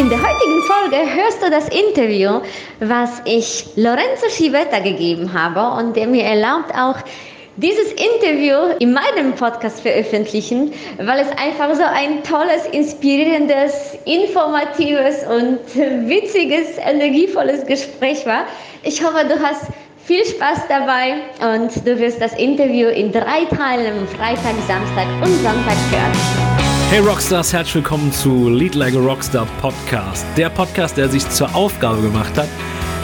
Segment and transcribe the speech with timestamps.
[0.00, 2.40] In der heutigen Folge hörst du das Interview,
[2.80, 6.96] was ich Lorenzo Schibetta gegeben habe und der mir erlaubt auch
[7.56, 15.58] dieses Interview in meinem Podcast veröffentlichen, weil es einfach so ein tolles, inspirierendes, informatives und
[16.08, 18.46] witziges, energievolles Gespräch war.
[18.82, 19.66] Ich hoffe, du hast
[20.06, 25.42] viel Spaß dabei und du wirst das Interview in drei Teilen am Freitag, Samstag und
[25.42, 26.49] Sonntag hören.
[26.90, 30.26] Hey Rockstars, herzlich willkommen zu Lead Like a Rockstar Podcast.
[30.36, 32.48] Der Podcast, der sich zur Aufgabe gemacht hat,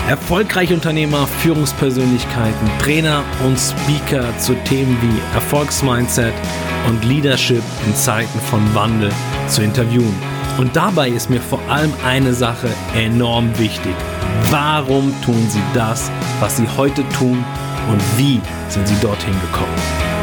[0.09, 6.35] erfolgreiche Unternehmer, Führungspersönlichkeiten, Trainer und Speaker zu Themen wie Erfolgsmindset
[6.89, 9.13] und Leadership in Zeiten von Wandel
[9.47, 10.17] zu interviewen.
[10.59, 13.95] Und dabei ist mir vor allem eine Sache enorm wichtig.
[14.51, 17.45] Warum tun sie das, was sie heute tun
[17.89, 20.16] und wie sind sie dorthin gekommen?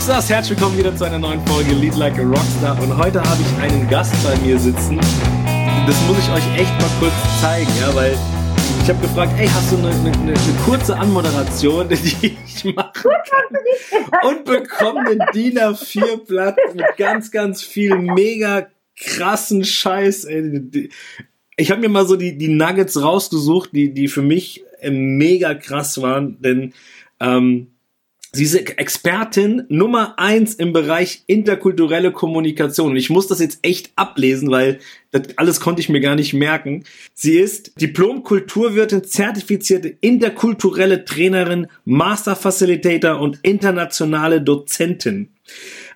[0.00, 2.80] Rockstars, herzlich willkommen wieder zu einer neuen Folge Lead Like a Rockstar.
[2.80, 4.96] Und heute habe ich einen Gast bei mir sitzen.
[4.96, 7.12] Das muss ich euch echt mal kurz
[7.42, 8.16] zeigen, ja, weil
[8.82, 10.34] ich habe gefragt, ey, hast du eine, eine, eine
[10.64, 13.10] kurze Anmoderation, die ich mache?
[14.22, 20.24] Und bekomme einen DIN A4-Blatt mit ganz, ganz viel mega krassen Scheiß.
[20.24, 20.88] Ey.
[21.58, 25.52] Ich habe mir mal so die, die Nuggets rausgesucht, die, die für mich äh, mega
[25.52, 26.72] krass waren, denn
[27.20, 27.69] ähm,
[28.32, 32.92] Sie ist Expertin Nummer eins im Bereich interkulturelle Kommunikation.
[32.92, 34.78] Und ich muss das jetzt echt ablesen, weil
[35.10, 36.84] das alles konnte ich mir gar nicht merken.
[37.12, 45.34] Sie ist Diplom-Kulturwirtin, zertifizierte interkulturelle Trainerin, Master Facilitator und internationale Dozentin.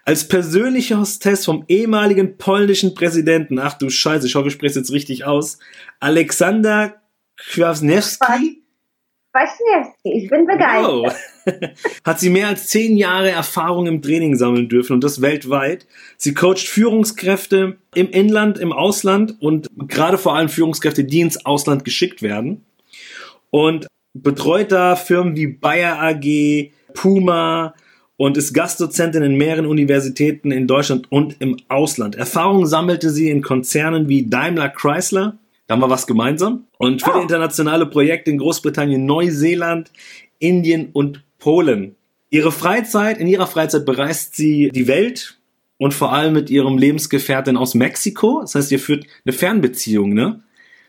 [0.04, 4.76] Als persönliche Hostess vom ehemaligen polnischen Präsidenten, ach du Scheiße, ich hoffe, ich spreche es
[4.76, 5.58] jetzt richtig aus,
[6.00, 7.00] Aleksander
[7.36, 8.64] Kwasniewski.
[9.32, 10.84] Waschniewski, ich bin begeistert.
[10.84, 11.14] Wow.
[12.04, 15.86] Hat sie mehr als zehn Jahre Erfahrung im Training sammeln dürfen und das weltweit.
[16.16, 21.84] Sie coacht Führungskräfte im Inland, im Ausland und gerade vor allem Führungskräfte, die ins Ausland
[21.84, 22.64] geschickt werden.
[23.50, 27.74] Und betreut da Firmen wie Bayer AG, Puma
[28.16, 32.14] und ist Gastdozentin in mehreren Universitäten in Deutschland und im Ausland.
[32.14, 36.64] Erfahrung sammelte sie in Konzernen wie Daimler Chrysler, da haben wir was gemeinsam.
[36.78, 39.90] Und viele internationale Projekte in Großbritannien, Neuseeland,
[40.38, 41.94] Indien und Polen.
[42.30, 45.38] Ihre Freizeit, in ihrer Freizeit bereist sie die Welt
[45.76, 48.40] und vor allem mit ihrem Lebensgefährten aus Mexiko.
[48.40, 50.40] Das heißt, ihr führt eine Fernbeziehung, ne?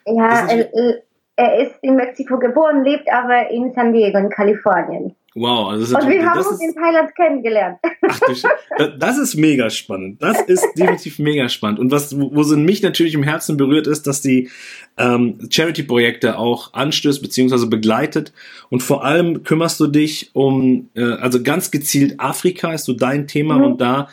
[0.05, 1.01] Ja, ist- er,
[1.35, 5.13] er ist in Mexiko geboren, lebt aber in San Diego in Kalifornien.
[5.37, 7.77] Wow, also das ist Und wir haben uns in Thailand kennengelernt.
[8.07, 8.19] ach,
[8.99, 10.21] das- ist mega spannend.
[10.21, 11.79] Das ist definitiv mega spannend.
[11.79, 14.49] Und was, wo sie mich natürlich im Herzen berührt, ist, dass die
[14.97, 17.65] ähm, Charity-Projekte auch anstößt bzw.
[17.65, 18.31] begleitet.
[18.69, 23.27] Und vor allem kümmerst du dich um, äh, also ganz gezielt Afrika ist so dein
[23.27, 23.63] Thema Mhm.
[23.65, 24.07] und da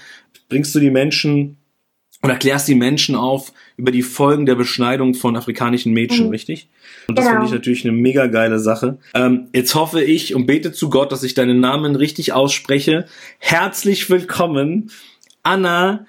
[0.48, 1.56] bringst du die Menschen
[2.22, 6.30] und erklärst die Menschen auf über die Folgen der Beschneidung von afrikanischen Mädchen, Mhm.
[6.30, 6.68] richtig?
[7.08, 7.34] Und das Genau.
[7.40, 8.98] finde ich natürlich eine mega geile Sache.
[9.14, 13.06] Ähm, jetzt hoffe ich und bete zu Gott, dass ich deinen Namen richtig ausspreche.
[13.38, 14.90] Herzlich willkommen,
[15.42, 16.06] Anna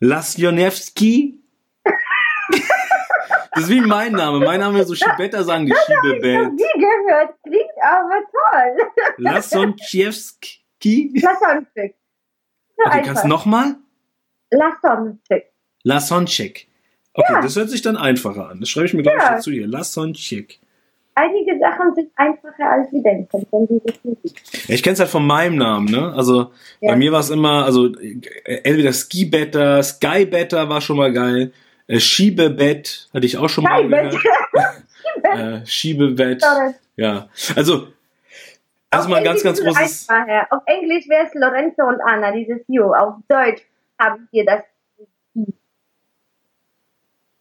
[0.00, 1.40] Lasjonewski.
[3.54, 4.40] Das ist wie mein Name.
[4.44, 6.52] Mein Name ist so Schibetta, sagen die Schiebebett.
[6.52, 8.86] Nie gehört, klingt aber toll.
[9.16, 11.12] Lasonczewski.
[11.22, 11.94] Lasonczyk.
[12.76, 13.76] So Okay, kannst du nochmal?
[14.50, 15.46] Lasonczyk.
[15.84, 16.66] Lasonczyk.
[17.14, 17.40] Okay, Ja.
[17.40, 18.60] das hört sich dann einfacher an.
[18.60, 19.34] Das schreibe ich mir gleich Ja.
[19.34, 19.66] dazu hier.
[19.66, 20.58] Lasonczyk.
[21.14, 25.26] Einige Sachen sind einfacher als wir denken, wenn sie nicht ich kenne es halt von
[25.26, 26.12] meinem Namen, ne?
[26.14, 26.50] Also
[26.82, 26.90] Ja.
[26.92, 27.86] bei mir war es immer, also
[28.44, 31.52] entweder Skibetter, Skybetter war schon mal geil,
[31.86, 34.14] äh, Schiebebett hatte ich auch schon mal gehört.
[35.22, 36.42] Äh, Schiebebett.
[36.42, 36.74] Sorry.
[36.96, 37.28] Ja.
[37.54, 37.88] Also,
[38.90, 40.08] also mal ein ganz, ganz Englisch großes.
[40.10, 40.46] einfacher.
[40.50, 42.92] Auf Englisch wäre es Lorenzo und Anna, dieses You.
[42.92, 43.62] Auf Deutsch
[43.98, 44.62] haben wir das.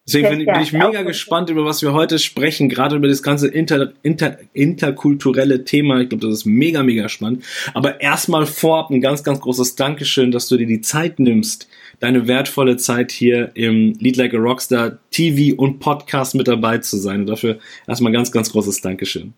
[0.07, 3.24] Deswegen bin, ich- bin ich mega gespannt, über was wir heute sprechen, gerade über das
[3.24, 6.00] ganze inter, inter, interkulturelle Thema.
[6.00, 7.44] Ich glaube, das ist mega, mega spannend.
[7.74, 11.68] Aber erstmal vorab ein ganz, ganz großes Dankeschön, dass du dir die Zeit nimmst,
[12.02, 16.98] deine wertvolle Zeit hier im Lead Like a Rockstar TV und Podcast mit dabei zu
[16.98, 17.22] sein.
[17.22, 17.57] Und dafür
[17.88, 19.34] erstmal ganz, ganz großes Dankeschön.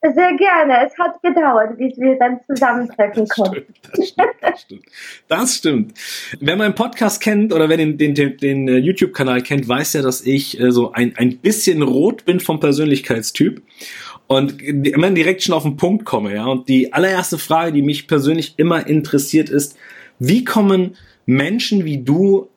[0.00, 0.86] Sehr gerne.
[0.86, 3.74] Es hat gedauert, bis wir dann zusammentreffen konnten.
[3.82, 4.84] Das stimmt, das stimmt,
[5.26, 5.94] das stimmt.
[6.38, 10.02] Wer meinen Podcast kennt oder wer den, den, den, den äh, YouTube-Kanal kennt, weiß ja,
[10.02, 13.60] dass ich äh, so ein, ein bisschen rot bin vom Persönlichkeitstyp
[14.28, 16.32] und immer direkt schon auf den Punkt komme.
[16.32, 16.46] Ja?
[16.46, 19.76] Und die allererste Frage, die mich persönlich immer interessiert, ist,
[20.20, 20.96] wie kommen
[21.26, 22.48] Menschen wie du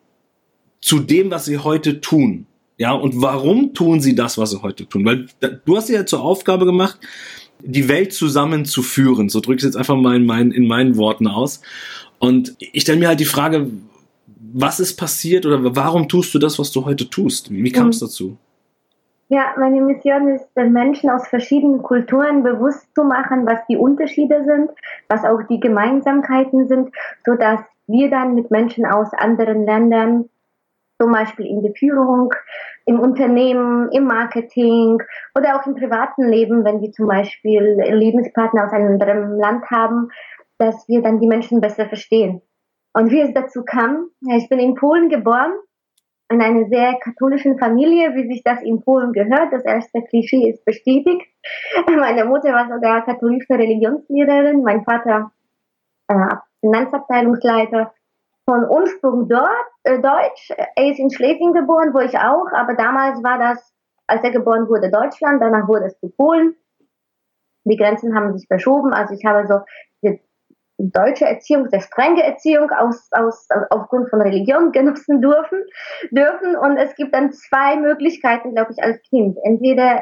[0.80, 2.46] zu dem, was sie heute tun?
[2.82, 5.06] Ja, und warum tun sie das, was sie heute tun?
[5.06, 5.28] Weil
[5.66, 7.00] du hast ja zur Aufgabe gemacht,
[7.60, 9.30] die Welt zusammenzuführen.
[9.30, 11.62] So drücke ich es jetzt einfach mal in meinen, in meinen Worten aus.
[12.18, 13.68] Und ich stelle mir halt die Frage,
[14.52, 17.52] was ist passiert oder warum tust du das, was du heute tust?
[17.52, 18.06] Wie kam es mhm.
[18.06, 18.38] dazu?
[19.30, 24.44] Ja, meine Mission ist, den Menschen aus verschiedenen Kulturen bewusst zu machen, was die Unterschiede
[24.44, 24.72] sind,
[25.08, 26.90] was auch die Gemeinsamkeiten sind,
[27.28, 30.30] so dass wir dann mit Menschen aus anderen Ländern
[31.02, 32.32] zum Beispiel in der Führung,
[32.86, 35.02] im Unternehmen, im Marketing
[35.36, 40.10] oder auch im privaten Leben, wenn wir zum Beispiel Lebenspartner aus einem anderen Land haben,
[40.60, 42.42] dass wir dann die Menschen besser verstehen.
[42.94, 45.54] Und wie es dazu kam, ich bin in Polen geboren,
[46.30, 49.52] in einer sehr katholischen Familie, wie sich das in Polen gehört.
[49.52, 51.26] Das erste Klischee ist bestätigt.
[51.88, 55.32] Meine Mutter war sogar katholische Religionslehrerin, mein Vater
[56.08, 57.92] äh, Finanzabteilungsleiter
[58.52, 59.50] von Ursprung dort,
[59.84, 60.52] äh, Deutsch.
[60.76, 63.74] Er ist in Schlesien geboren, wo ich auch, aber damals war das,
[64.08, 66.56] als er geboren wurde, Deutschland, danach wurde es zu Polen.
[67.64, 69.62] Die Grenzen haben sich verschoben, also ich habe so
[70.02, 75.64] die deutsche Erziehung, sehr strenge Erziehung aus, aus, aufgrund von Religion genossen dürfen,
[76.12, 76.58] dürfen.
[76.58, 79.38] Und es gibt dann zwei Möglichkeiten, glaube ich, als Kind.
[79.44, 80.02] Entweder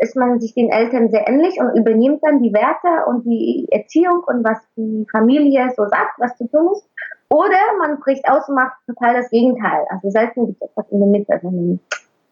[0.00, 4.24] ist man sich den Eltern sehr ähnlich und übernimmt dann die Werte und die Erziehung
[4.26, 6.88] und was die Familie so sagt, was zu tun ist.
[7.30, 9.84] Oder man bricht aus und macht total das Gegenteil.
[9.90, 11.80] Also selten gibt es etwas in der Mitte,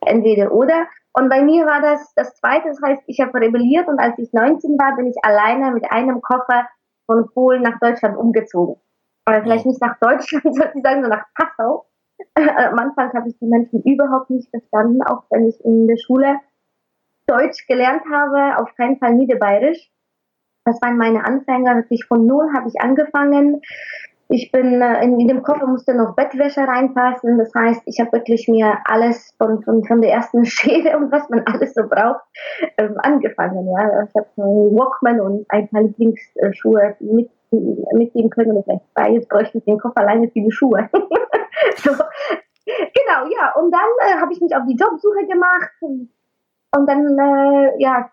[0.01, 0.87] entweder oder.
[1.13, 4.33] Und bei mir war das das Zweite, das heißt, ich habe rebelliert und als ich
[4.33, 6.67] 19 war, bin ich alleine mit einem Koffer
[7.07, 8.77] von Polen nach Deutschland umgezogen.
[9.29, 11.87] Oder vielleicht nicht nach Deutschland, sozusagen, sondern nach Passau.
[12.35, 16.37] Am Anfang habe ich die Menschen überhaupt nicht verstanden, auch wenn ich in der Schule
[17.27, 19.91] Deutsch gelernt habe, auf keinen Fall Niederbayerisch.
[20.65, 23.63] Das waren meine Anfänger, wirklich von Null habe ich angefangen.
[24.29, 27.39] Ich bin äh, in, in dem Koffer musste noch Bettwäsche reinpassen.
[27.39, 31.29] Das heißt, ich habe wirklich mir alles von, von, von der ersten Schere und was
[31.29, 32.25] man alles so braucht
[32.77, 33.69] ähm, angefangen.
[33.69, 38.63] Ja, ich habe einen Walkman und ein paar Lieblingsschuhe mit mitgeben können.
[38.65, 40.89] Vielleicht zwei, jetzt bräuchte ich den Koffer alleine für die Schuhe.
[41.77, 41.93] so.
[42.67, 43.53] Genau, ja.
[43.55, 46.11] Und dann äh, habe ich mich auf die Jobsuche gemacht und
[46.87, 48.11] dann, äh, ja,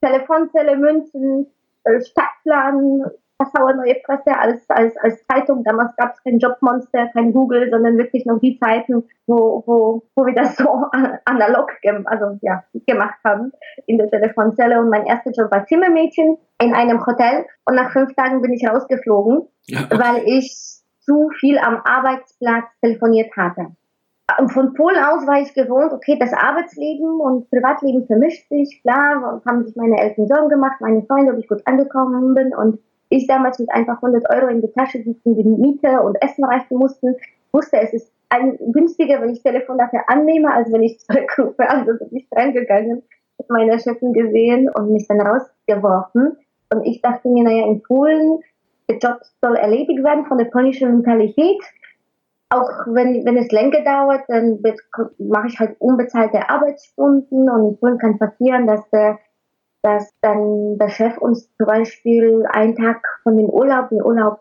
[0.00, 1.46] Telefonzelle, Münzen,
[1.84, 3.04] äh, Stadtplan,
[3.38, 5.62] Passauer Neue Presse als, als, als Zeitung.
[5.62, 10.26] Damals gab es kein Jobmonster, kein Google, sondern wirklich noch die Zeiten, wo, wo, wo
[10.26, 10.68] wir das so
[11.24, 11.70] analog
[12.04, 13.52] also, ja, gemacht haben
[13.86, 14.80] in der Telefonzelle.
[14.80, 17.46] Und mein erster Job war Zimmermädchen in einem Hotel.
[17.64, 19.86] Und nach fünf Tagen bin ich rausgeflogen, ja.
[19.90, 23.68] weil ich zu viel am Arbeitsplatz telefoniert hatte.
[24.52, 29.64] Von Polen aus war ich gewohnt, okay, das Arbeitsleben und Privatleben vermischt sich, klar, haben
[29.64, 32.78] sich meine Eltern Sorgen gemacht, meine Freunde, ob ich gut angekommen bin und
[33.10, 36.78] ich damals mit einfach 100 Euro in die Tasche sitzen, die Miete und Essen reichen
[36.78, 37.16] mussten,
[37.52, 41.68] wusste, es ist ein, günstiger, wenn ich Telefon dafür annehme, als wenn ich zurückrufe.
[41.68, 43.02] Also bin ich reingegangen,
[43.38, 46.36] hat meine Chefin gesehen und mich dann rausgeworfen.
[46.70, 48.40] Und ich dachte mir, naja, in Polen,
[48.90, 51.60] der Job soll erledigt werden von der polnischen Mentalität.
[52.50, 54.62] Auch wenn, wenn es länger dauert, dann
[55.18, 59.18] mache ich halt unbezahlte Arbeitsstunden und in Polen kann passieren, dass der
[59.82, 64.40] dass dann der Chef uns zum Beispiel einen Tag von dem Urlaub, den Urlaub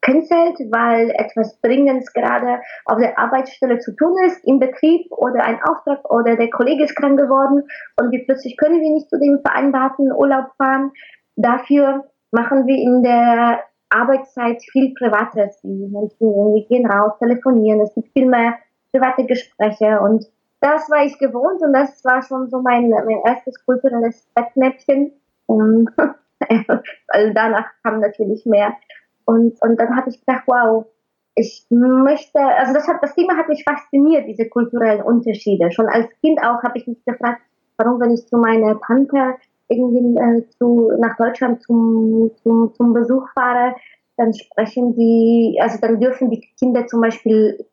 [0.00, 5.60] cancelt, weil etwas Dringendes gerade auf der Arbeitsstelle zu tun ist, im Betrieb oder ein
[5.62, 7.64] Auftrag oder der Kollege ist krank geworden
[8.00, 10.92] und wir plötzlich können wir nicht zu dem vereinbarten Urlaub fahren.
[11.36, 15.60] Dafür machen wir in der Arbeitszeit viel Privates.
[15.62, 18.54] Wir gehen raus, telefonieren, es gibt viel mehr
[18.92, 20.26] private Gespräche und
[20.60, 25.12] das war ich gewohnt und das war schon so mein, mein erstes kulturelles Fettnäpfchen.
[25.46, 25.90] Und
[27.08, 28.74] also danach kam natürlich mehr.
[29.24, 30.86] Und, und dann habe ich gedacht, wow,
[31.34, 35.70] ich möchte, also das hat, das Thema hat mich fasziniert, diese kulturellen Unterschiede.
[35.70, 37.40] Schon als Kind auch habe ich mich gefragt,
[37.76, 39.36] warum, wenn ich zu meiner Tante
[39.68, 43.76] irgendwie äh, zu, nach Deutschland zum, zum, zum Besuch fahre,
[44.16, 47.64] dann sprechen die, also dann dürfen die Kinder zum Beispiel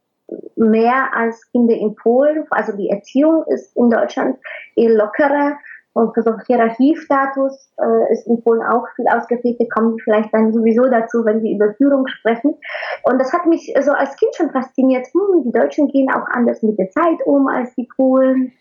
[0.55, 2.45] mehr als Kinder in Polen.
[2.49, 4.37] Also die Erziehung ist in Deutschland
[4.75, 5.57] eher lockerer
[5.93, 9.61] und so Hierarchiestatus äh, ist in Polen auch viel ausgeprägt.
[9.61, 12.53] Da kommen vielleicht dann sowieso dazu, wenn wir über Führung sprechen.
[13.03, 15.07] Und das hat mich so als Kind schon fasziniert.
[15.07, 18.51] Hm, die Deutschen gehen auch anders mit der Zeit um als die Polen.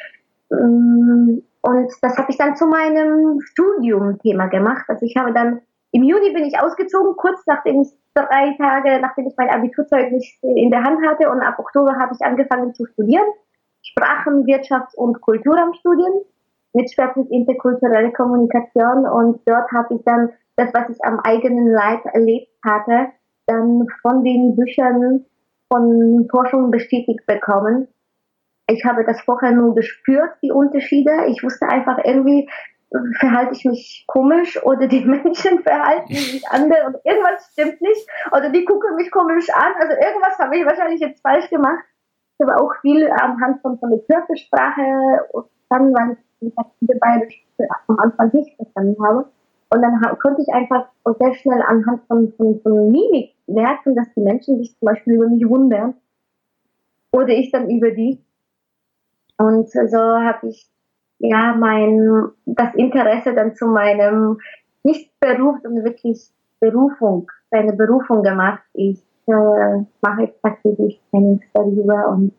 [0.52, 4.84] Ähm, Und das habe ich dann zu meinem Studium-Thema gemacht.
[4.86, 9.26] Also ich habe dann im Juni bin ich ausgezogen, kurz nachdem ich drei Tage, nachdem
[9.26, 13.26] ich mein Abiturzeugnis in der Hand hatte und ab Oktober habe ich angefangen zu studieren.
[13.82, 16.12] Sprachen, Wirtschafts- und Kulturamtsstudien
[16.72, 22.04] mit Schwerpunkt interkulturelle Kommunikation und dort habe ich dann das, was ich am eigenen Leib
[22.06, 23.08] erlebt hatte,
[23.46, 25.26] dann von den Büchern
[25.68, 27.88] von Forschung bestätigt bekommen.
[28.68, 31.26] Ich habe das vorher nur gespürt, die Unterschiede.
[31.28, 32.48] Ich wusste einfach irgendwie,
[33.18, 38.50] verhalte ich mich komisch oder die Menschen verhalten sich anders und irgendwas stimmt nicht oder
[38.50, 39.72] die gucken mich komisch an.
[39.78, 41.84] Also irgendwas habe ich wahrscheinlich jetzt falsch gemacht.
[42.38, 47.28] Ich habe auch viel anhand von, von der Körpersprache und dann, weil ich viele beide
[47.88, 49.26] am Anfang nicht verstanden habe.
[49.70, 54.20] Und dann konnte ich einfach sehr schnell anhand von, von, von Mimik merken, dass die
[54.20, 55.94] Menschen sich zum Beispiel über mich wundern.
[57.12, 58.22] Oder ich dann über die.
[59.36, 60.68] Und so habe ich
[61.28, 64.38] ja mein das Interesse dann zu meinem
[64.82, 66.28] nicht Beruf, sondern wirklich
[66.60, 68.62] Berufung, eine Berufung gemacht.
[68.74, 72.32] Ich äh, mache jetzt tagtäglich Trainings darüber und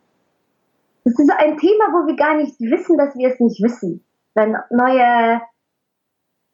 [1.04, 4.04] das ist ein Thema, wo wir gar nicht wissen, dass wir es nicht wissen.
[4.34, 5.40] Wenn neue,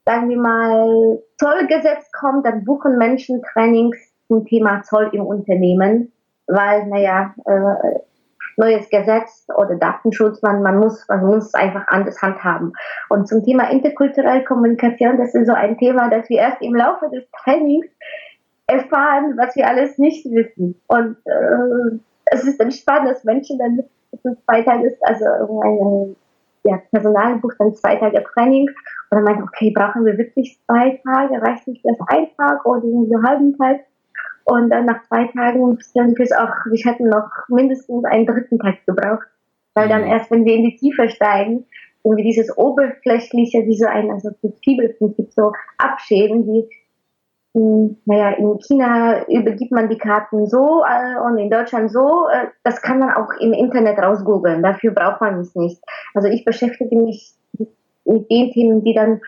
[0.07, 3.97] sagen wir mal, Zollgesetz kommt, dann buchen Menschen Trainings
[4.29, 6.13] zum Thema Zoll im Unternehmen,
[6.47, 8.01] weil, naja, äh,
[8.57, 12.73] neues Gesetz oder Datenschutz, man, man muss, man muss einfach anders handhaben.
[13.09, 17.09] Und zum Thema interkulturelle Kommunikation, das ist so ein Thema, das wir erst im Laufe
[17.11, 17.87] des Trainings
[18.67, 20.81] erfahren, was wir alles nicht wissen.
[20.87, 23.85] Und äh, es ist dann spannend, dass Menschen dann
[24.45, 26.17] zwei Tage, also ein
[26.65, 31.01] ja, Personal bucht dann zwei Tage Training und dann meint, okay, brauchen wir wirklich zwei
[31.05, 33.81] Tage, reicht nicht das ein Tag oder einen halben Tag?
[34.45, 38.85] Und dann nach zwei Tagen stellen wir auch, wir hätten noch mindestens einen dritten Tag
[38.87, 39.27] gebraucht.
[39.75, 40.09] Weil dann mhm.
[40.09, 41.65] erst, wenn wir in die Tiefe steigen,
[42.05, 46.69] wenn wir dieses oberflächliche, wie so ein, also das Fibelprinzip so abschälen, wie,
[47.55, 52.49] hm, naja, in China übergibt man die Karten so äh, und in Deutschland so, äh,
[52.65, 55.81] das kann man auch im Internet rausgoogeln, dafür braucht man es nicht.
[56.15, 57.35] Also ich beschäftige mich
[58.05, 59.21] mit den Themen, die dann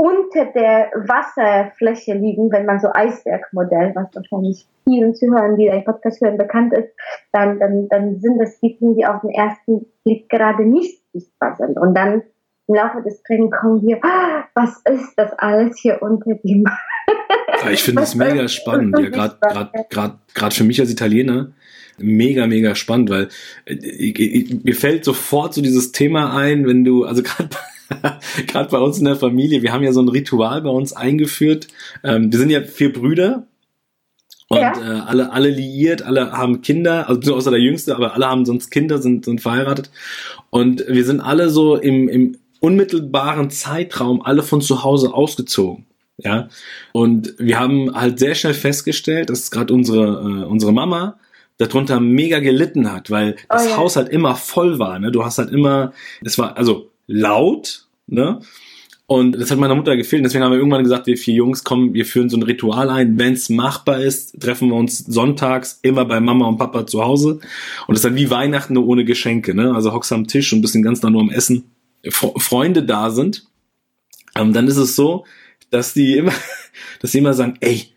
[0.00, 6.20] unter der Wasserfläche liegen, wenn man so Eisbergmodell, was wahrscheinlich vielen Zuhörern, die ein Podcast
[6.20, 6.88] hören, bekannt ist,
[7.32, 11.56] dann, dann, dann sind das die Dinge, die auf den ersten Blick gerade nicht sichtbar
[11.56, 11.76] sind.
[11.76, 12.22] Und dann
[12.66, 16.64] im Laufe des Trainings kommen wir, ah, was ist das alles hier unter dem?
[17.62, 21.52] Ja, ich finde es mega spannend, ja, gerade für mich als Italiener
[21.98, 23.28] mega, mega spannend, weil
[23.66, 27.50] äh, mir fällt sofort so dieses Thema ein, wenn du, also gerade
[28.46, 31.68] gerade bei uns in der Familie, wir haben ja so ein Ritual bei uns eingeführt.
[32.04, 33.46] Ähm, wir sind ja vier Brüder
[34.48, 34.72] und ja.
[34.72, 38.70] äh, alle, alle liiert, alle haben Kinder, also außer der Jüngste, aber alle haben sonst
[38.70, 39.90] Kinder, sind, sind verheiratet.
[40.50, 45.86] Und wir sind alle so im, im unmittelbaren Zeitraum alle von zu Hause ausgezogen.
[46.18, 46.48] Ja.
[46.92, 51.20] Und wir haben halt sehr schnell festgestellt, dass gerade unsere, äh, unsere Mama
[51.58, 53.76] darunter mega gelitten hat, weil das oh, ja.
[53.76, 54.98] Haus halt immer voll war.
[54.98, 55.12] Ne?
[55.12, 55.92] Du hast halt immer,
[56.24, 58.40] es war, also laut, ne?
[59.06, 60.24] Und das hat meiner Mutter gefehlt.
[60.24, 63.18] Deswegen haben wir irgendwann gesagt, wir vier Jungs kommen, wir führen so ein Ritual ein.
[63.18, 67.40] Wenn es machbar ist, treffen wir uns sonntags immer bei Mama und Papa zu Hause.
[67.88, 69.52] Und das ist dann wie Weihnachten nur ohne Geschenke.
[69.52, 69.74] Ne?
[69.74, 71.72] Also hockst am Tisch und bist den ganzen Tag nur am Essen.
[72.08, 73.46] Freunde da sind.
[74.36, 75.24] Ähm, dann ist es so,
[75.70, 76.32] dass die immer,
[77.00, 77.88] dass die immer sagen, ey,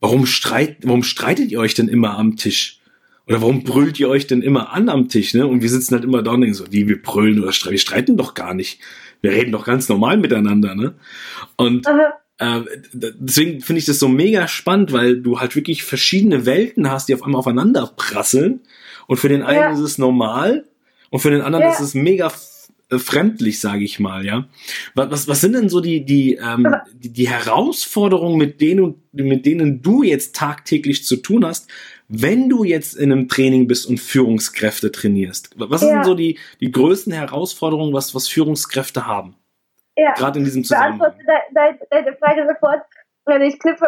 [0.00, 2.80] warum streit, warum streitet ihr euch denn immer am Tisch?
[3.26, 5.46] Oder warum brüllt ihr euch denn immer an am Tisch, ne?
[5.46, 7.72] Und wir sitzen halt immer da und denken so, wie wir brüllen oder streiten.
[7.72, 8.80] Wir streiten doch gar nicht.
[9.20, 10.94] Wir reden doch ganz normal miteinander, ne?
[11.56, 11.86] Und
[12.38, 12.60] äh,
[12.92, 17.14] deswegen finde ich das so mega spannend, weil du halt wirklich verschiedene Welten hast, die
[17.14, 18.60] auf einmal aufeinander prasseln.
[19.06, 19.72] Und für den einen ja.
[19.72, 20.64] ist es normal
[21.10, 21.72] und für den anderen ja.
[21.72, 22.32] ist es mega
[22.90, 24.48] äh, fremdlich, sage ich mal, ja.
[24.94, 29.82] Was, was sind denn so die, die, ähm, die, die Herausforderungen, mit denen, mit denen
[29.82, 31.68] du jetzt tagtäglich zu tun hast,
[32.14, 35.88] wenn du jetzt in einem Training bist und Führungskräfte trainierst, was ja.
[35.88, 39.34] sind so die, die größten Herausforderungen, was, was Führungskräfte haben?
[39.96, 40.12] Ja.
[40.12, 41.14] Gerade in diesem Zusammenhang.
[41.18, 42.82] Ich beantworte deine Frage sofort
[43.24, 43.86] und ich knüpfe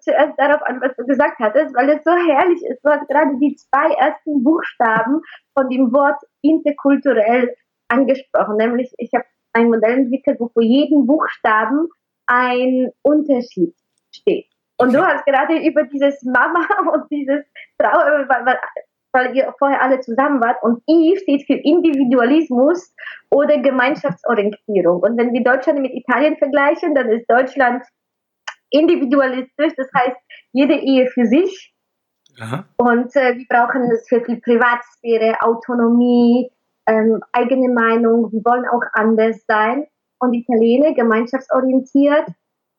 [0.00, 2.84] zuerst darauf an, was du gesagt hattest, weil es so herrlich ist.
[2.84, 5.20] Du hast gerade die zwei ersten Buchstaben
[5.54, 7.52] von dem Wort interkulturell
[7.88, 11.88] angesprochen, nämlich ich habe ein Modell entwickelt, wo für jeden Buchstaben
[12.26, 13.74] ein Unterschied
[14.14, 14.49] steht.
[14.80, 17.44] Und du hast gerade über dieses Mama und dieses
[17.80, 18.58] Frau, weil, weil,
[19.12, 22.94] weil ihr vorher alle zusammen wart und I steht für Individualismus
[23.30, 25.02] oder Gemeinschaftsorientierung.
[25.02, 27.84] Und wenn wir Deutschland mit Italien vergleichen, dann ist Deutschland
[28.70, 30.16] individualistisch, das heißt
[30.52, 31.74] jede Ehe für sich.
[32.40, 32.64] Aha.
[32.76, 36.50] Und äh, wir brauchen sehr viel Privatsphäre, Autonomie,
[36.86, 39.86] ähm, eigene Meinung, wir wollen auch anders sein.
[40.20, 42.26] Und Italiener, gemeinschaftsorientiert,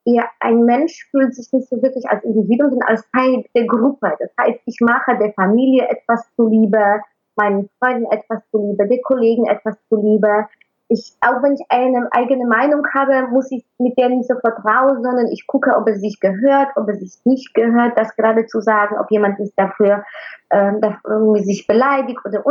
[0.05, 4.13] ja, ein Mensch fühlt sich nicht so wirklich als Individuum, sondern als Teil der Gruppe.
[4.19, 7.01] Das heißt, ich mache der Familie etwas zuliebe,
[7.35, 10.47] meinen Freunden etwas zuliebe, den Kollegen etwas zuliebe.
[10.87, 15.01] Ich, auch wenn ich eine eigene Meinung habe, muss ich mit der nicht so vertrauen,
[15.01, 18.59] sondern ich gucke, ob es sich gehört, ob es sich nicht gehört, das gerade zu
[18.59, 20.03] sagen, ob jemand sich dafür,
[20.49, 22.43] ähm, dafür sich beleidigt oder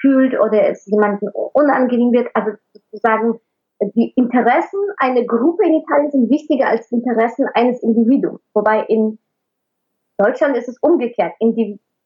[0.00, 2.28] fühlt oder es jemandem unangenehm wird.
[2.34, 3.40] Also sozusagen
[3.94, 8.40] die Interessen einer Gruppe in Italien sind wichtiger als die Interessen eines Individuums.
[8.54, 9.18] Wobei in
[10.18, 11.34] Deutschland ist es umgekehrt.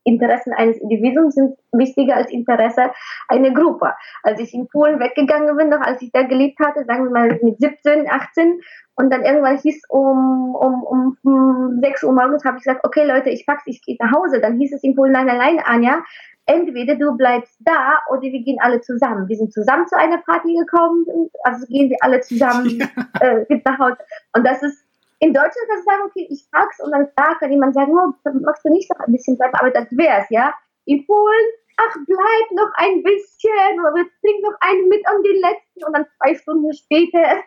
[0.05, 2.91] Interessen eines Individuums sind wichtiger als Interesse
[3.29, 3.95] einer Gruppe.
[4.23, 7.39] Als ich in Polen weggegangen bin, noch als ich da gelebt hatte, sagen wir mal
[7.43, 8.61] mit 17, 18,
[8.95, 13.31] und dann irgendwann hieß um, um, um 6 Uhr morgens, habe ich gesagt, okay Leute,
[13.31, 14.41] ich pack's, ich gehe nach Hause.
[14.41, 16.03] Dann hieß es in Polen, nein, allein, Anja,
[16.47, 19.29] entweder du bleibst da oder wir gehen alle zusammen.
[19.29, 21.07] Wir sind zusammen zu einer Party gekommen,
[21.45, 22.87] also gehen wir alle zusammen ja.
[23.21, 23.99] äh, nach Hause.
[24.35, 24.82] Und das ist
[25.23, 28.13] in Deutschland kannst du sagen, okay, ich frag's und dann fragt kann jemand sagen, oh,
[28.43, 30.53] magst du nicht noch ein bisschen bleiben, aber das wär's, ja.
[30.85, 31.47] In Polen,
[31.79, 36.07] ach, bleib noch ein bisschen, oder trink noch einen mit an den letzten und dann
[36.19, 37.23] zwei Stunden später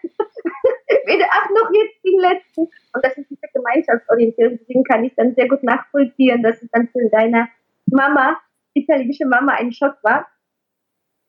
[1.05, 2.62] wieder, ach, noch jetzt den letzten.
[2.62, 6.88] Und das ist diese Gemeinschaftsorientierung, deswegen kann ich dann sehr gut nachvollziehen, dass es dann
[6.88, 7.50] für deine
[7.88, 8.38] Mama
[8.74, 10.27] italienische Mama ein Schock war.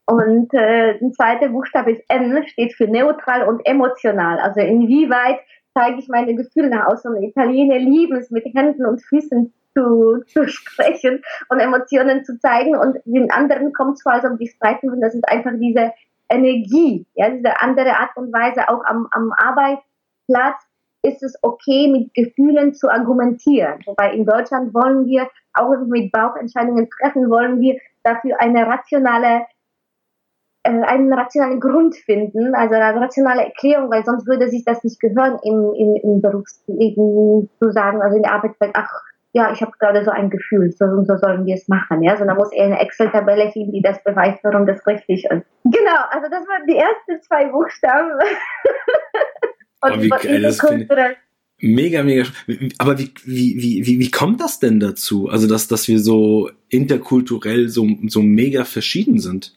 [0.08, 4.38] Und äh, ein zweiter Buchstabe ist M, steht für neutral und emotional.
[4.38, 5.40] Also inwieweit
[5.76, 7.14] zeige ich meine Gefühle nach außen.
[7.14, 12.76] Und Italiener lieben es, mit Händen und Füßen zu, zu sprechen und Emotionen zu zeigen.
[12.76, 15.02] Und den anderen kommt es vor, als ob die streiten würden.
[15.02, 15.92] Das ist einfach diese
[16.28, 20.62] Energie, ja, diese andere Art und Weise auch am, am Arbeitsplatz
[21.02, 23.80] ist es okay, mit Gefühlen zu argumentieren.
[23.85, 29.42] Wobei in Deutschland wollen wir auch mit Bauchentscheidungen treffen, wollen wir dafür eine rationale
[30.66, 35.38] einen rationalen Grund finden, also eine rationale Erklärung, weil sonst würde sich das nicht gehören
[35.42, 38.90] im, im, im Berufsleben zu sagen, also in der Arbeitswelt, ach
[39.32, 42.16] ja, ich habe gerade so ein Gefühl, so und so sollen wir es machen, ja,
[42.16, 45.44] sondern muss eher eine Excel-Tabelle geben, die das beweist, warum das richtig ist.
[45.64, 48.12] Genau, also das waren die ersten zwei Buchstaben.
[49.83, 50.59] und wie geil, das
[51.59, 52.24] Mega, mega.
[52.79, 55.29] Aber wie, wie, wie, wie kommt das denn dazu?
[55.29, 59.55] Also, dass, dass wir so interkulturell so, so mega verschieden sind?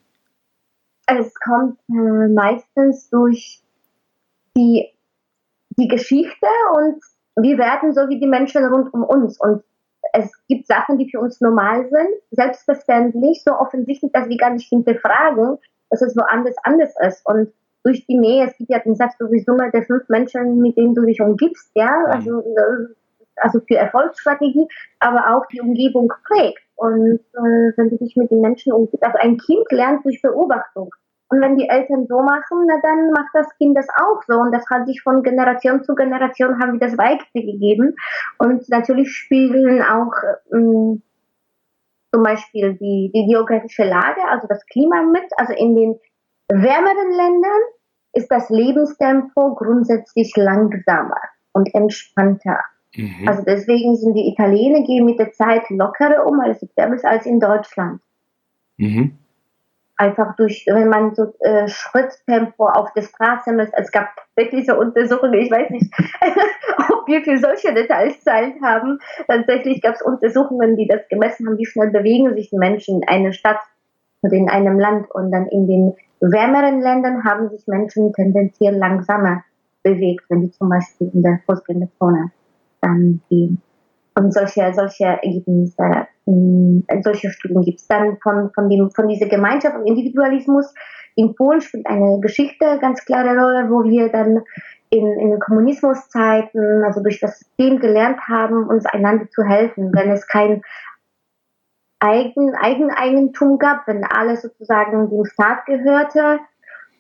[1.18, 3.64] Es kommt äh, meistens durch
[4.56, 4.90] die,
[5.78, 7.02] die Geschichte und
[7.36, 9.40] wir werden so wie die Menschen rund um uns.
[9.40, 9.64] Und
[10.14, 14.70] es gibt Sachen, die für uns normal sind, selbstverständlich, so offensichtlich, dass wir gar nicht
[14.70, 15.58] hinterfragen,
[15.90, 17.26] dass es woanders anders ist.
[17.26, 17.52] Und
[17.84, 20.78] durch die Nähe, es gibt ja den Satz, du bist Summe der fünf Menschen, mit
[20.78, 22.12] denen du dich umgibst, ja, mhm.
[22.12, 22.94] also, äh,
[23.38, 24.68] also für Erfolgsstrategie,
[25.00, 26.62] aber auch die Umgebung prägt.
[26.80, 30.90] Und äh, wenn du dich mit den Menschen umgibst, also ein Kind lernt durch Beobachtung.
[31.28, 34.40] Und wenn die Eltern so machen, na dann macht das Kind das auch so.
[34.40, 37.96] Und das hat sich von Generation zu Generation haben wir das weitergegeben.
[38.38, 40.14] Und natürlich spielen auch
[40.54, 41.04] ähm,
[42.14, 45.30] zum Beispiel die, die geografische Lage, also das Klima mit.
[45.36, 46.00] Also in den
[46.48, 47.62] wärmeren Ländern
[48.14, 51.20] ist das Lebenstempo grundsätzlich langsamer
[51.52, 52.62] und entspannter.
[52.96, 53.28] Mhm.
[53.28, 56.64] Also deswegen sind die Italiener gehen mit der Zeit lockerer um, als
[57.04, 58.02] als in Deutschland.
[58.78, 59.18] Mhm.
[59.96, 63.74] Einfach durch, wenn man so äh, Schritttempo auf der Straße misst.
[63.76, 65.94] Es gab wirklich so Untersuchungen, ich weiß nicht,
[66.90, 69.00] ob wir für solche Details Zeit haben.
[69.28, 73.08] Tatsächlich gab es Untersuchungen, die das gemessen haben, wie schnell bewegen sich die Menschen in
[73.10, 73.60] einer Stadt
[74.22, 79.44] oder in einem Land und dann in den wärmeren Ländern haben sich Menschen tendenziell langsamer
[79.84, 82.32] bewegt, wenn die zum Beispiel in der Fußgängerzone
[82.82, 83.62] dann gehen.
[84.16, 89.28] Und solche, solche Ergebnisse, äh, solche Studien gibt es dann von, von, dem, von dieser
[89.28, 90.74] Gemeinschaft und Individualismus.
[91.16, 94.42] In Polen spielt eine Geschichte ganz klare Rolle, wo wir dann
[94.90, 100.28] in, in Kommunismuszeiten, also durch das System gelernt haben, uns einander zu helfen, wenn es
[100.28, 100.62] kein
[102.00, 106.40] Eigen, Eigeneigentum gab, wenn alles sozusagen dem Staat gehörte.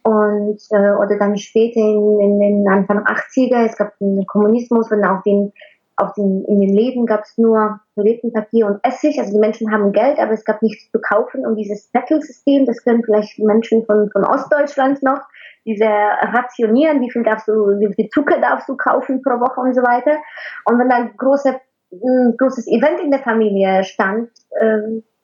[0.09, 5.03] Und äh, oder dann später in, in den Anfang 80er, es gab den Kommunismus und
[5.03, 5.53] auf den,
[5.97, 9.19] auf den, in den Läden gab es nur Toilettenpapier und Essig.
[9.19, 11.45] Also die Menschen haben Geld, aber es gab nichts zu kaufen.
[11.45, 15.21] Und dieses Zettelsystem, das können vielleicht Menschen von, von Ostdeutschland noch,
[15.63, 19.75] diese Rationieren, wie viel darfst du, wie viel Zucker darfst du kaufen pro Woche und
[19.75, 20.17] so weiter.
[20.65, 21.59] Und wenn dann große
[21.91, 24.29] ein großes Event in der Familie stand,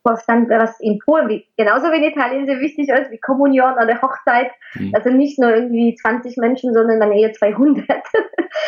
[0.05, 3.73] ähm, stand, was in Polen wie, genauso wie in Italien sehr wichtig ist, wie Kommunion
[3.73, 4.51] oder Hochzeit.
[4.75, 4.91] Mhm.
[4.93, 7.85] Also nicht nur irgendwie 20 Menschen, sondern dann eher 200.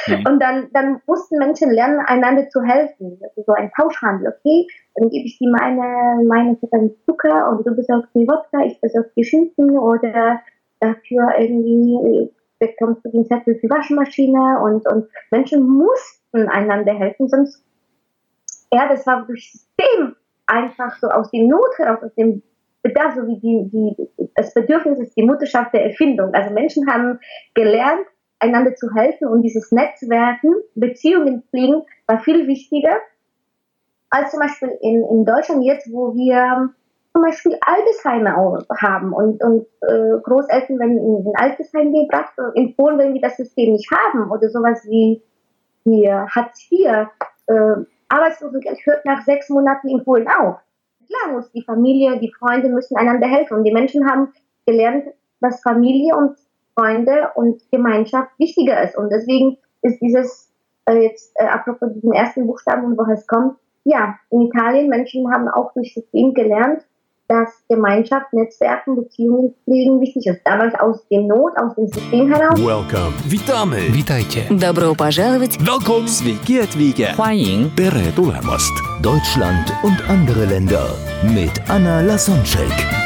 [0.08, 0.26] Mhm.
[0.28, 3.20] Und dann, dann mussten Menschen lernen, einander zu helfen.
[3.22, 4.68] Also so ein Tauschhandel, okay?
[4.98, 6.58] dann gebe ich dir meine, meine
[7.06, 10.42] Zucker und du besorgst die Wodka, ich besorge die Schinken oder
[10.80, 17.64] dafür irgendwie bekommst du den Zettel für Waschmaschine und, und Menschen mussten einander helfen, sonst,
[18.72, 20.16] ja, das war durch System
[20.48, 22.42] einfach so aus dem Not heraus, aus dem
[22.84, 26.34] Bedarf, so wie die, die, das Bedürfnis ist die Mutterschaft der Erfindung.
[26.34, 27.20] Also Menschen haben
[27.54, 28.06] gelernt,
[28.40, 32.98] einander zu helfen und dieses Netzwerken, Beziehungen pflegen, war viel wichtiger
[34.10, 36.70] als zum Beispiel in, in Deutschland jetzt, wo wir
[37.14, 42.34] zum Beispiel Altersheime haben und, und äh, Großeltern werden in, in Altersheim gebracht.
[42.54, 45.22] In Polen, wenn wir das System nicht haben oder sowas wie
[45.84, 47.08] hier Hartz IV,
[47.48, 47.54] äh,
[48.10, 50.58] Arbeitslosengeld hört nach sechs Monaten in Polen auf.
[51.08, 53.58] Klar muss die Familie, die Freunde müssen einander helfen.
[53.58, 54.34] Und die Menschen haben
[54.66, 55.06] gelernt,
[55.40, 56.38] dass Familie und
[56.76, 58.98] Freunde und Gemeinschaft wichtiger ist.
[58.98, 60.52] Und deswegen ist dieses
[60.86, 65.32] äh, jetzt äh, apropos diesem ersten Buchstaben und woher es kommt, ja, in Italien Menschen
[65.32, 66.86] haben auch durch System gelernt,
[67.29, 70.41] dass Gemeinschaft, Netzwerken, Beziehungen pflegen wichtig ist.
[70.45, 72.59] Damals aus dem Not, aus dem System heraus.
[72.59, 73.15] Welcome.
[73.27, 73.93] Witamy!
[73.95, 74.45] Witajcie.
[74.51, 75.57] Добро пожаловать!
[75.59, 76.09] Welcome!
[76.09, 77.15] Sveiki atvykę.
[77.17, 78.73] 欢迎 Tere tulemast!
[79.01, 80.87] Deutschland und andere Länder
[81.35, 83.06] mit Anna Lasonczek.